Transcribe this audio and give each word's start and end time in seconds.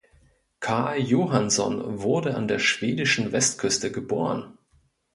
Carl 0.61 0.97
Johanson 0.99 2.01
wurde 2.01 2.33
an 2.33 2.47
der 2.47 2.57
schwedischen 2.57 3.31
Westküste 3.33 3.91
geboren. 3.91 4.57